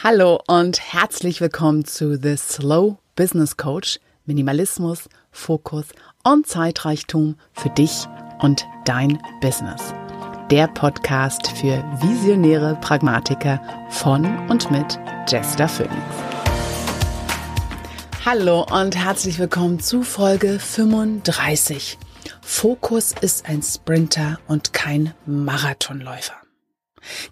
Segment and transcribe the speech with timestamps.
[0.00, 3.98] Hallo und herzlich willkommen zu The Slow Business Coach.
[4.26, 5.86] Minimalismus, Fokus
[6.22, 8.06] und Zeitreichtum für dich
[8.38, 9.92] und dein Business.
[10.52, 15.96] Der Podcast für visionäre Pragmatiker von und mit Jester Phoenix.
[18.24, 21.98] Hallo und herzlich willkommen zu Folge 35.
[22.40, 26.36] Fokus ist ein Sprinter und kein Marathonläufer.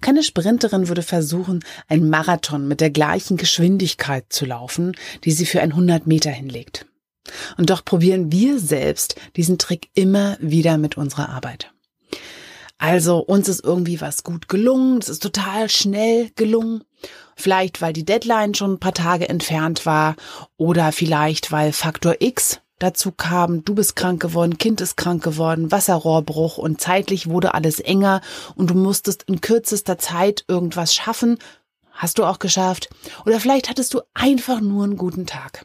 [0.01, 4.93] Keine Sprinterin würde versuchen, ein Marathon mit der gleichen Geschwindigkeit zu laufen,
[5.25, 6.87] die sie für ein 100 Meter hinlegt.
[7.57, 11.73] Und doch probieren wir selbst diesen Trick immer wieder mit unserer Arbeit.
[12.79, 16.85] Also uns ist irgendwie was gut gelungen, es ist total schnell gelungen.
[17.35, 20.17] Vielleicht weil die Deadline schon ein paar Tage entfernt war
[20.57, 25.73] oder vielleicht weil Faktor X Dazu kam, du bist krank geworden, Kind ist krank geworden,
[25.73, 28.21] Wasserrohrbruch und zeitlich wurde alles enger
[28.55, 31.39] und du musstest in kürzester Zeit irgendwas schaffen.
[31.91, 32.91] Hast du auch geschafft.
[33.25, 35.65] Oder vielleicht hattest du einfach nur einen guten Tag.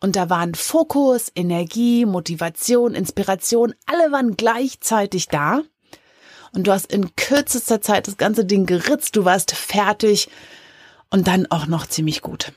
[0.00, 5.62] Und da waren Fokus, Energie, Motivation, Inspiration, alle waren gleichzeitig da.
[6.52, 10.28] Und du hast in kürzester Zeit das ganze Ding geritzt, du warst fertig
[11.08, 12.52] und dann auch noch ziemlich gut.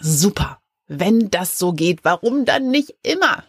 [0.00, 0.58] Super.
[0.88, 3.44] Wenn das so geht, warum dann nicht immer?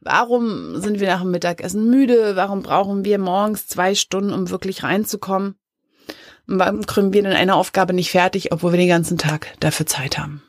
[0.00, 2.34] Warum sind wir nach dem Mittagessen müde?
[2.34, 5.54] Warum brauchen wir morgens zwei Stunden, um wirklich reinzukommen?
[6.46, 10.18] warum kriegen wir denn eine Aufgabe nicht fertig, obwohl wir den ganzen Tag dafür Zeit
[10.18, 10.42] haben?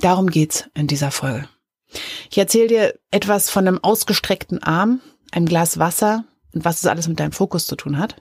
[0.00, 1.48] Darum geht's in dieser Folge.
[2.30, 5.00] Ich erzähle dir etwas von einem ausgestreckten Arm,
[5.32, 8.16] einem Glas Wasser und was das alles mit deinem Fokus zu tun hat.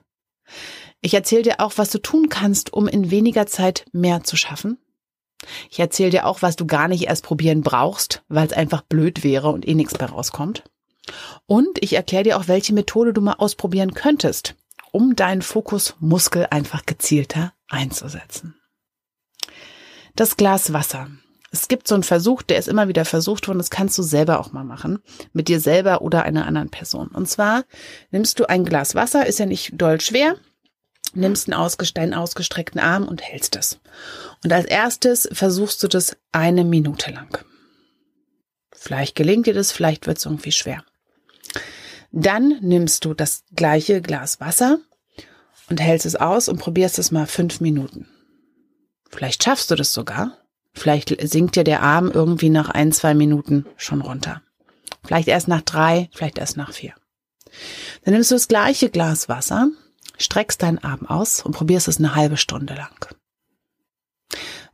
[1.01, 4.77] Ich erzähle dir auch, was du tun kannst, um in weniger Zeit mehr zu schaffen.
[5.69, 9.23] Ich erzähle dir auch, was du gar nicht erst probieren brauchst, weil es einfach blöd
[9.23, 10.63] wäre und eh nichts mehr rauskommt.
[11.45, 14.55] Und ich erkläre dir auch, welche Methode du mal ausprobieren könntest,
[14.91, 18.55] um deinen Fokusmuskel einfach gezielter einzusetzen.
[20.15, 21.07] Das Glas Wasser.
[21.51, 24.39] Es gibt so einen Versuch, der ist immer wieder versucht worden, das kannst du selber
[24.39, 24.99] auch mal machen,
[25.33, 27.07] mit dir selber oder einer anderen Person.
[27.07, 27.63] Und zwar
[28.11, 30.35] nimmst du ein Glas Wasser, ist ja nicht doll schwer,
[31.13, 33.79] nimmst einen ausgestreckten Arm und hältst es.
[34.43, 37.43] Und als erstes versuchst du das eine Minute lang.
[38.71, 40.83] Vielleicht gelingt dir das, vielleicht wird es irgendwie schwer.
[42.11, 44.79] Dann nimmst du das gleiche Glas Wasser
[45.69, 48.07] und hältst es aus und probierst es mal fünf Minuten.
[49.09, 50.37] Vielleicht schaffst du das sogar.
[50.73, 54.41] Vielleicht sinkt dir der Arm irgendwie nach ein, zwei Minuten schon runter.
[55.03, 56.93] Vielleicht erst nach drei, vielleicht erst nach vier.
[58.05, 59.69] Dann nimmst du das gleiche Glas Wasser
[60.19, 63.07] streckst deinen Arm aus und probierst es eine halbe Stunde lang.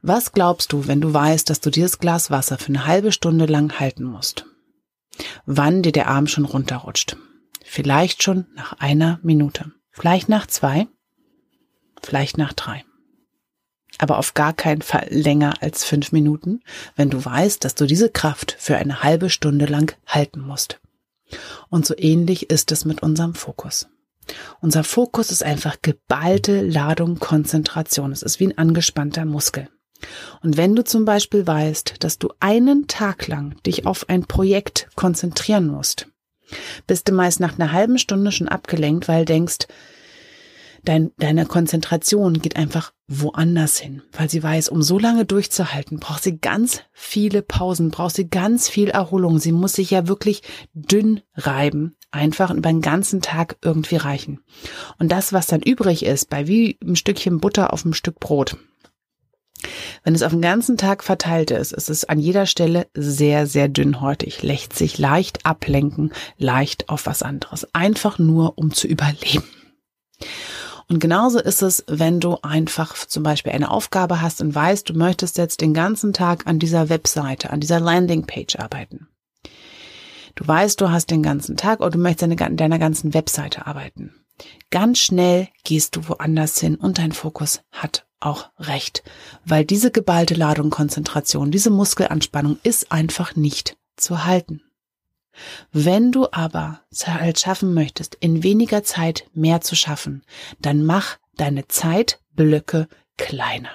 [0.01, 3.45] Was glaubst du, wenn du weißt, dass du dieses Glas Wasser für eine halbe Stunde
[3.45, 4.45] lang halten musst?
[5.45, 7.17] Wann dir der Arm schon runterrutscht?
[7.63, 10.87] Vielleicht schon nach einer Minute, vielleicht nach zwei,
[12.03, 12.83] vielleicht nach drei.
[13.97, 16.61] Aber auf gar keinen Fall länger als fünf Minuten,
[16.95, 20.81] wenn du weißt, dass du diese Kraft für eine halbe Stunde lang halten musst.
[21.69, 23.87] Und so ähnlich ist es mit unserem Fokus.
[24.61, 28.11] Unser Fokus ist einfach geballte Ladung, Konzentration.
[28.11, 29.69] Es ist wie ein angespannter Muskel.
[30.41, 34.89] Und wenn du zum Beispiel weißt, dass du einen Tag lang dich auf ein Projekt
[34.95, 36.07] konzentrieren musst,
[36.85, 39.67] bist du meist nach einer halben Stunde schon abgelenkt, weil denkst,
[40.85, 46.23] dein, deine Konzentration geht einfach woanders hin, weil sie weiß, um so lange durchzuhalten, braucht
[46.23, 49.39] sie ganz viele Pausen, braucht sie ganz viel Erholung.
[49.39, 50.41] Sie muss sich ja wirklich
[50.73, 54.39] dünn reiben, einfach über den ganzen Tag irgendwie reichen.
[54.97, 58.57] Und das, was dann übrig ist, bei wie ein Stückchen Butter auf einem Stück Brot,
[60.03, 63.67] wenn es auf den ganzen Tag verteilt ist, ist es an jeder Stelle sehr, sehr
[63.67, 67.67] dünnhäutig, lässt sich leicht ablenken, leicht auf was anderes.
[67.73, 69.43] Einfach nur, um zu überleben.
[70.87, 74.93] Und genauso ist es, wenn du einfach zum Beispiel eine Aufgabe hast und weißt, du
[74.93, 79.07] möchtest jetzt den ganzen Tag an dieser Webseite, an dieser Landingpage arbeiten.
[80.35, 84.13] Du weißt, du hast den ganzen Tag oder du möchtest an deiner ganzen Webseite arbeiten.
[84.69, 89.03] Ganz schnell gehst du woanders hin und dein Fokus hat auch recht,
[89.45, 94.61] weil diese geballte Ladung Konzentration, diese Muskelanspannung ist einfach nicht zu halten.
[95.71, 100.23] Wenn du aber halt schaffen möchtest, in weniger Zeit mehr zu schaffen,
[100.59, 102.87] dann mach deine Zeitblöcke
[103.17, 103.71] kleiner.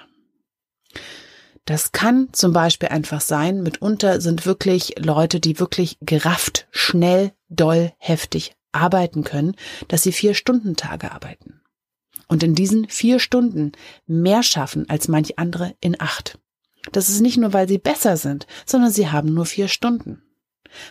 [1.64, 7.92] Das kann zum Beispiel einfach sein, mitunter sind wirklich Leute, die wirklich gerafft, schnell, doll,
[7.98, 9.54] heftig arbeiten können,
[9.88, 11.60] dass sie vier Stunden Tage arbeiten.
[12.28, 13.72] Und in diesen vier Stunden
[14.06, 16.38] mehr schaffen als manch andere in acht.
[16.92, 20.22] Das ist nicht nur, weil sie besser sind, sondern sie haben nur vier Stunden.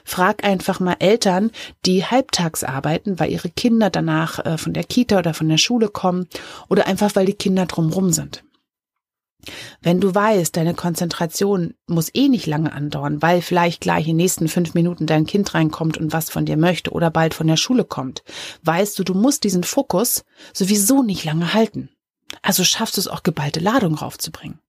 [0.04, 1.52] Frag einfach mal Eltern,
[1.86, 5.90] die halbtags arbeiten, weil ihre Kinder danach äh, von der Kita oder von der Schule
[5.90, 6.28] kommen
[6.68, 8.44] oder einfach weil die Kinder drumrum sind.
[9.82, 14.18] Wenn du weißt, deine Konzentration muss eh nicht lange andauern, weil vielleicht gleich in den
[14.18, 17.58] nächsten fünf Minuten dein Kind reinkommt und was von dir möchte oder bald von der
[17.58, 18.24] Schule kommt,
[18.64, 21.90] weißt du, du musst diesen Fokus sowieso nicht lange halten.
[22.42, 24.60] Also schaffst du es auch geballte Ladung raufzubringen.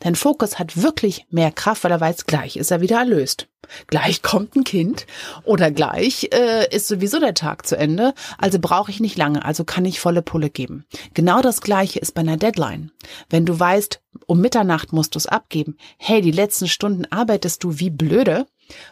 [0.00, 3.48] Dein Fokus hat wirklich mehr Kraft, weil er weiß, gleich ist er wieder erlöst.
[3.86, 5.06] Gleich kommt ein Kind
[5.44, 9.64] oder gleich äh, ist sowieso der Tag zu Ende, also brauche ich nicht lange, also
[9.64, 10.84] kann ich volle Pulle geben.
[11.14, 12.90] Genau das gleiche ist bei einer Deadline.
[13.30, 17.78] Wenn du weißt, um Mitternacht musst du es abgeben, hey, die letzten Stunden arbeitest du
[17.78, 18.46] wie blöde,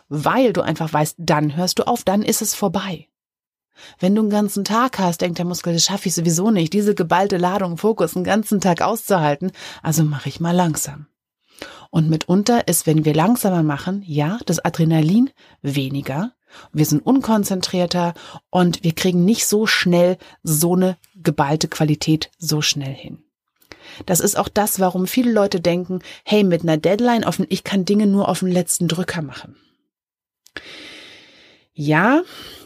[0.09, 3.09] weil du einfach weißt, dann hörst du auf, dann ist es vorbei.
[3.99, 6.95] Wenn du einen ganzen Tag hast, denkt der Muskel, das schaffe ich sowieso nicht, diese
[6.95, 9.53] geballte Ladung Fokus einen ganzen Tag auszuhalten,
[9.83, 11.07] also mache ich mal langsam.
[11.91, 15.31] Und mitunter ist, wenn wir langsamer machen, ja, das Adrenalin
[15.61, 16.33] weniger,
[16.73, 18.15] wir sind unkonzentrierter
[18.51, 23.23] und wir kriegen nicht so schnell so eine geballte Qualität so schnell hin.
[24.07, 27.85] Das ist auch das, warum viele Leute denken, hey, mit einer Deadline offen, ich kann
[27.85, 29.57] Dinge nur auf den letzten Drücker machen.
[31.75, 32.23] Ja,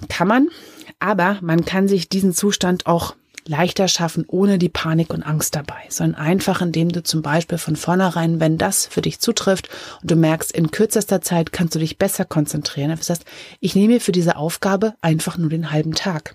[0.08, 0.48] kann man,
[0.98, 3.14] aber man kann sich diesen Zustand auch
[3.48, 7.76] leichter schaffen, ohne die Panik und Angst dabei, sondern einfach, indem du zum Beispiel von
[7.76, 9.68] vornherein, wenn das für dich zutrifft
[10.02, 12.90] und du merkst, in kürzester Zeit kannst du dich besser konzentrieren.
[12.90, 13.24] Das heißt,
[13.60, 16.34] ich nehme für diese Aufgabe einfach nur den halben Tag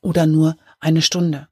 [0.00, 1.48] oder nur eine Stunde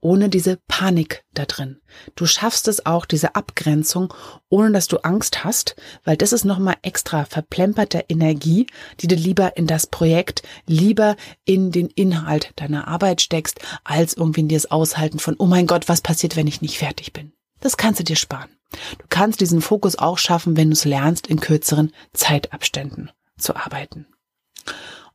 [0.00, 1.80] ohne diese Panik da drin.
[2.14, 4.12] Du schaffst es auch, diese Abgrenzung,
[4.48, 8.66] ohne dass du Angst hast, weil das ist nochmal extra verplemperte Energie,
[9.00, 14.40] die du lieber in das Projekt, lieber in den Inhalt deiner Arbeit steckst, als irgendwie
[14.40, 17.32] in das Aushalten von, oh mein Gott, was passiert, wenn ich nicht fertig bin.
[17.60, 18.50] Das kannst du dir sparen.
[18.98, 24.06] Du kannst diesen Fokus auch schaffen, wenn du es lernst, in kürzeren Zeitabständen zu arbeiten.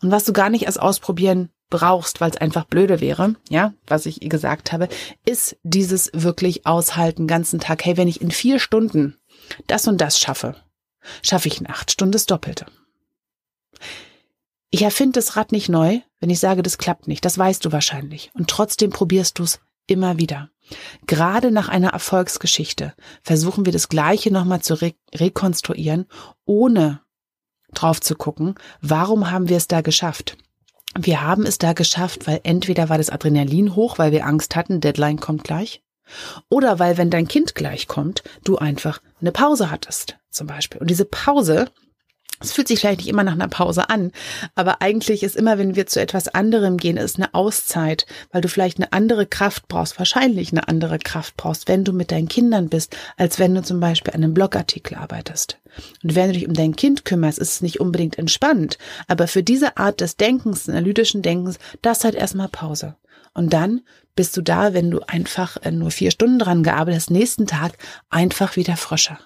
[0.01, 4.05] Und was du gar nicht erst ausprobieren brauchst, weil es einfach blöde wäre, ja, was
[4.05, 4.87] ich gesagt habe,
[5.25, 7.85] ist dieses wirklich aushalten ganzen Tag.
[7.85, 9.17] Hey, wenn ich in vier Stunden
[9.67, 10.55] das und das schaffe,
[11.21, 12.65] schaffe ich in acht Stunden das Doppelte.
[14.69, 17.23] Ich erfinde das Rad nicht neu, wenn ich sage, das klappt nicht.
[17.23, 18.31] Das weißt du wahrscheinlich.
[18.33, 20.49] Und trotzdem probierst du es immer wieder.
[21.05, 26.07] Gerade nach einer Erfolgsgeschichte versuchen wir das Gleiche nochmal zu re rekonstruieren,
[26.45, 27.01] ohne
[27.73, 30.37] drauf zu gucken, warum haben wir es da geschafft?
[30.99, 34.81] Wir haben es da geschafft, weil entweder war das Adrenalin hoch, weil wir Angst hatten,
[34.81, 35.83] Deadline kommt gleich,
[36.49, 40.79] oder weil, wenn dein Kind gleich kommt, du einfach eine Pause hattest, zum Beispiel.
[40.79, 41.69] Und diese Pause
[42.39, 44.11] es fühlt sich vielleicht nicht immer nach einer Pause an,
[44.55, 48.47] aber eigentlich ist immer, wenn wir zu etwas anderem gehen, ist eine Auszeit, weil du
[48.47, 52.69] vielleicht eine andere Kraft brauchst, wahrscheinlich eine andere Kraft brauchst, wenn du mit deinen Kindern
[52.69, 55.59] bist, als wenn du zum Beispiel an einem Blogartikel arbeitest.
[56.03, 59.43] Und wenn du dich um dein Kind kümmerst, ist es nicht unbedingt entspannt, aber für
[59.43, 62.95] diese Art des Denkens, analytischen Denkens, das hat erstmal Pause.
[63.33, 63.81] Und dann
[64.15, 67.77] bist du da, wenn du einfach äh, nur vier Stunden dran gearbeitet hast, nächsten Tag
[68.09, 69.19] einfach wieder frischer.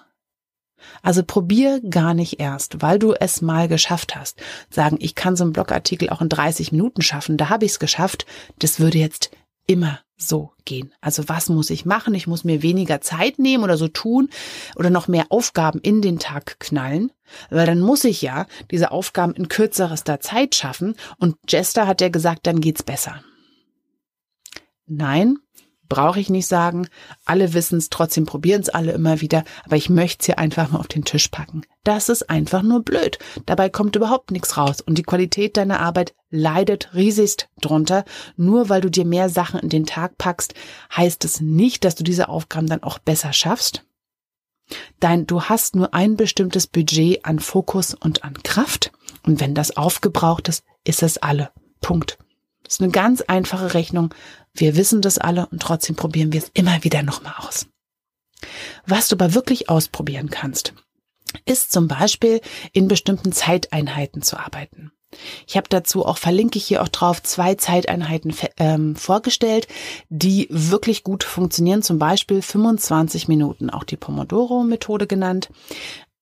[1.02, 4.40] Also probier gar nicht erst, weil du es mal geschafft hast.
[4.70, 7.78] Sagen, ich kann so einen Blogartikel auch in 30 Minuten schaffen, da habe ich es
[7.78, 8.24] geschafft.
[8.58, 9.30] Das würde jetzt
[9.66, 10.92] immer so gehen.
[11.00, 12.14] Also was muss ich machen?
[12.14, 14.28] Ich muss mir weniger Zeit nehmen oder so tun
[14.76, 17.10] oder noch mehr Aufgaben in den Tag knallen,
[17.50, 22.08] weil dann muss ich ja diese Aufgaben in kürzerester Zeit schaffen und Jester hat ja
[22.08, 23.22] gesagt, dann geht's besser.
[24.86, 25.38] Nein,
[25.92, 26.88] brauche ich nicht sagen.
[27.26, 29.44] Alle wissen es, trotzdem probieren es alle immer wieder.
[29.66, 31.66] Aber ich möchte es hier einfach mal auf den Tisch packen.
[31.84, 33.18] Das ist einfach nur blöd.
[33.44, 34.80] Dabei kommt überhaupt nichts raus.
[34.80, 38.06] Und die Qualität deiner Arbeit leidet riesigst drunter.
[38.38, 40.54] Nur weil du dir mehr Sachen in den Tag packst,
[40.96, 43.84] heißt es nicht, dass du diese Aufgaben dann auch besser schaffst.
[44.98, 48.92] Dein, du hast nur ein bestimmtes Budget an Fokus und an Kraft.
[49.26, 51.50] Und wenn das aufgebraucht ist, ist es alle.
[51.82, 52.16] Punkt.
[52.64, 54.14] Das ist eine ganz einfache Rechnung.
[54.54, 57.66] Wir wissen das alle und trotzdem probieren wir es immer wieder nochmal aus.
[58.86, 60.74] Was du aber wirklich ausprobieren kannst,
[61.44, 62.40] ist zum Beispiel
[62.72, 64.92] in bestimmten Zeiteinheiten zu arbeiten.
[65.46, 69.68] Ich habe dazu auch, verlinke ich hier auch drauf, zwei Zeiteinheiten ähm, vorgestellt,
[70.08, 75.50] die wirklich gut funktionieren, zum Beispiel 25 Minuten, auch die Pomodoro-Methode genannt.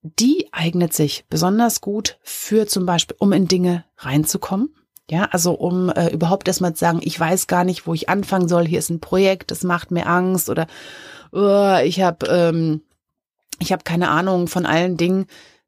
[0.02, 4.74] Die eignet sich besonders gut für zum Beispiel, um in Dinge reinzukommen.
[5.10, 8.48] Ja, also um äh, überhaupt erstmal zu sagen, ich weiß gar nicht, wo ich anfangen
[8.48, 10.66] soll, hier ist ein Projekt, das macht mir Angst oder
[11.32, 12.82] oh, ich habe ähm,
[13.58, 15.26] ich habe keine Ahnung von allen Dingen,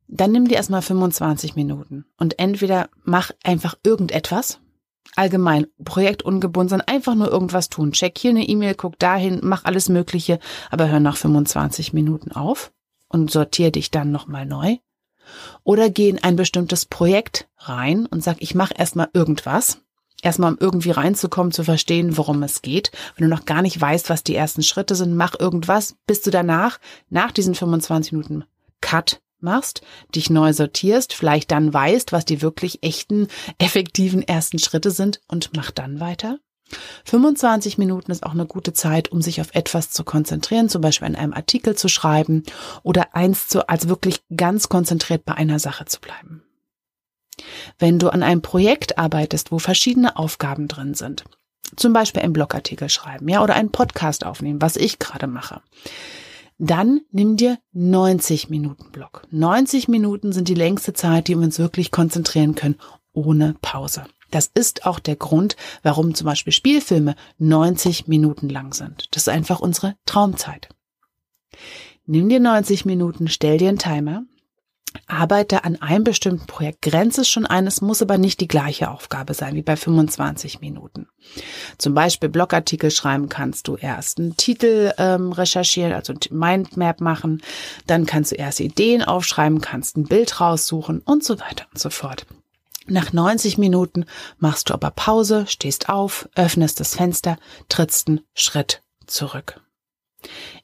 [0.08, 4.61] dann nimm dir erstmal 25 Minuten und entweder mach einfach irgendetwas,
[5.16, 7.92] allgemein projektungebunden, sondern einfach nur irgendwas tun.
[7.92, 10.38] Check hier eine E-Mail, guck dahin, mach alles Mögliche,
[10.70, 12.72] aber hör nach 25 Minuten auf
[13.08, 14.76] und sortier dich dann nochmal neu.
[15.64, 19.79] Oder geh in ein bestimmtes Projekt rein und sag, ich mache erstmal irgendwas.
[20.23, 22.93] Erstmal, um irgendwie reinzukommen, zu verstehen, worum es geht.
[23.17, 26.31] Wenn du noch gar nicht weißt, was die ersten Schritte sind, mach irgendwas, bis du
[26.31, 26.79] danach,
[27.11, 28.45] nach diesen 25 Minuten
[28.81, 29.83] Cut machst,
[30.14, 33.26] dich neu sortierst, vielleicht dann weißt, was die wirklich echten,
[33.59, 36.38] effektiven ersten Schritte sind und mach dann weiter.
[37.05, 41.09] 25 Minuten ist auch eine gute Zeit, um sich auf etwas zu konzentrieren, zum Beispiel
[41.09, 42.45] in einem Artikel zu schreiben
[42.83, 46.43] oder eins zu, als wirklich ganz konzentriert bei einer Sache zu bleiben.
[47.79, 51.25] Wenn du an einem Projekt arbeitest, wo verschiedene Aufgaben drin sind,
[51.76, 55.62] zum Beispiel einen Blogartikel schreiben, ja, oder einen Podcast aufnehmen, was ich gerade mache,
[56.59, 59.23] dann nimm dir 90 Minuten Block.
[59.31, 62.76] 90 Minuten sind die längste Zeit, die wir uns wirklich konzentrieren können,
[63.12, 64.05] ohne Pause.
[64.33, 69.07] Das ist auch der Grund, warum zum Beispiel Spielfilme 90 Minuten lang sind.
[69.12, 70.69] Das ist einfach unsere Traumzeit.
[72.07, 74.25] Nimm dir 90 Minuten, stell dir einen Timer
[75.07, 76.83] arbeite an einem bestimmten Projekt.
[76.83, 81.09] Grenze schon ein, es muss aber nicht die gleiche Aufgabe sein wie bei 25 Minuten.
[81.79, 87.43] Zum Beispiel Blogartikel schreiben kannst du erst einen Titel ähm, recherchieren, also Mindmap machen,
[87.87, 91.91] dann kannst du erst Ideen aufschreiben, kannst ein Bild raussuchen und so weiter und so
[91.91, 92.27] fort.
[92.87, 94.07] Nach 90 Minuten
[94.39, 97.37] machst du aber Pause, stehst auf, öffnest das Fenster,
[97.69, 99.61] trittst einen Schritt zurück.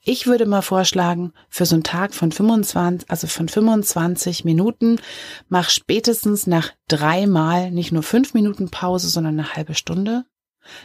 [0.02, 5.00] Ich würde mal vorschlagen, für so einen Tag von 25, also von 25 Minuten,
[5.48, 10.24] mach spätestens nach dreimal nicht nur fünf Minuten Pause, sondern eine halbe Stunde.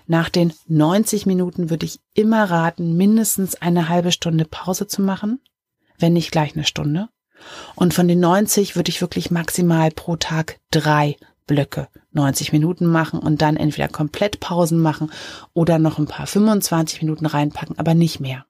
[0.07, 5.39] Nach den 90 Minuten würde ich immer raten, mindestens eine halbe Stunde Pause zu machen,
[5.99, 7.09] wenn nicht gleich eine Stunde.
[7.75, 13.19] Und von den 90 würde ich wirklich maximal pro Tag drei Blöcke 90 Minuten machen
[13.19, 15.11] und dann entweder komplett Pausen machen
[15.53, 18.45] oder noch ein paar 25 Minuten reinpacken, aber nicht mehr.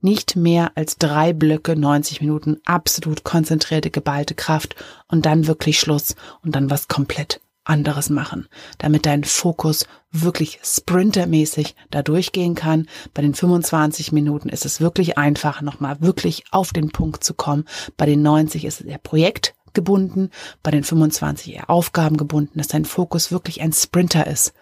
[0.00, 4.74] Nicht mehr als drei Blöcke, 90 Minuten, absolut konzentrierte, geballte Kraft
[5.06, 8.48] und dann wirklich Schluss und dann was komplett anderes machen,
[8.78, 12.88] damit dein Fokus wirklich sprintermäßig da durchgehen kann.
[13.14, 17.64] Bei den 25 Minuten ist es wirklich einfach, nochmal wirklich auf den Punkt zu kommen.
[17.96, 20.30] Bei den 90 ist es eher projektgebunden,
[20.62, 24.54] bei den 25 eher aufgabengebunden, dass dein Fokus wirklich ein Sprinter ist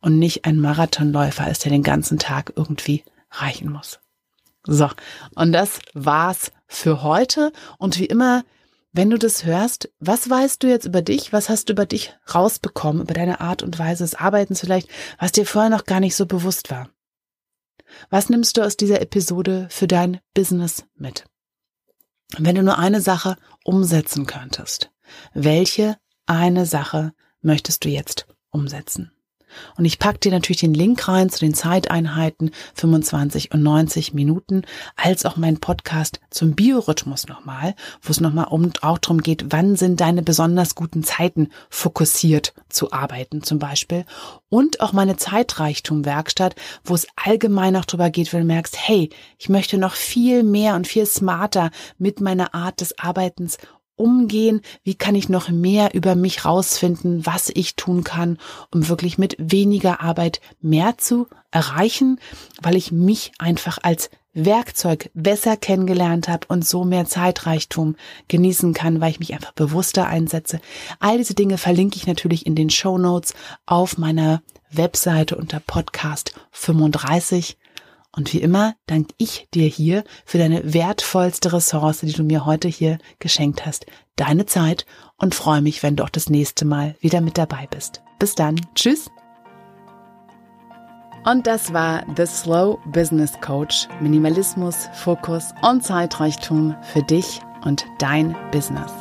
[0.00, 4.00] und nicht ein Marathonläufer ist, der den ganzen Tag irgendwie reichen muss.
[4.66, 4.88] So,
[5.34, 7.52] und das war's für heute.
[7.78, 8.44] Und wie immer,
[8.94, 11.32] wenn du das hörst, was weißt du jetzt über dich?
[11.32, 15.32] Was hast du über dich rausbekommen, über deine Art und Weise des Arbeitens vielleicht, was
[15.32, 16.88] dir vorher noch gar nicht so bewusst war?
[18.08, 21.24] Was nimmst du aus dieser Episode für dein Business mit?
[22.38, 24.92] Wenn du nur eine Sache umsetzen könntest,
[25.32, 25.96] welche
[26.26, 29.13] eine Sache möchtest du jetzt umsetzen?
[29.76, 34.62] Und ich packe dir natürlich den Link rein zu den Zeiteinheiten 25 und 90 Minuten,
[34.96, 39.76] als auch mein Podcast zum Biorhythmus nochmal, wo es nochmal um, auch darum geht, wann
[39.76, 44.04] sind deine besonders guten Zeiten fokussiert zu arbeiten zum Beispiel.
[44.48, 49.48] Und auch meine Zeitreichtum-Werkstatt, wo es allgemein auch darüber geht, wenn du merkst, hey, ich
[49.48, 53.58] möchte noch viel mehr und viel smarter mit meiner Art des Arbeitens
[53.96, 54.60] umgehen?
[54.82, 58.38] Wie kann ich noch mehr über mich rausfinden, was ich tun kann,
[58.72, 62.18] um wirklich mit weniger Arbeit mehr zu erreichen,
[62.62, 67.94] weil ich mich einfach als Werkzeug besser kennengelernt habe und so mehr Zeitreichtum
[68.28, 70.60] genießen kann, weil ich mich einfach bewusster einsetze.
[70.98, 73.34] All diese Dinge verlinke ich natürlich in den Show Notes
[73.64, 77.56] auf meiner Webseite unter Podcast 35.
[78.16, 82.68] Und wie immer danke ich dir hier für deine wertvollste Ressource, die du mir heute
[82.68, 87.20] hier geschenkt hast, deine Zeit und freue mich, wenn du auch das nächste Mal wieder
[87.20, 88.02] mit dabei bist.
[88.18, 88.60] Bis dann.
[88.74, 89.10] Tschüss.
[91.24, 93.88] Und das war The Slow Business Coach.
[94.00, 98.92] Minimalismus, Fokus und Zeitreichtum für dich und dein Business.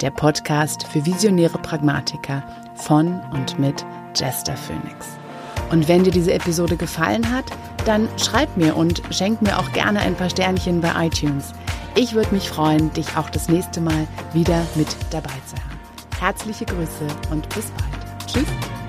[0.00, 3.84] Der Podcast für visionäre Pragmatiker von und mit
[4.14, 5.18] Jester Phoenix.
[5.70, 7.44] Und wenn dir diese Episode gefallen hat,
[7.84, 11.52] dann schreib mir und schenk mir auch gerne ein paar Sternchen bei iTunes.
[11.94, 15.80] Ich würde mich freuen, dich auch das nächste Mal wieder mit dabei zu haben.
[16.18, 18.26] Herzliche Grüße und bis bald.
[18.26, 18.79] Tschüss.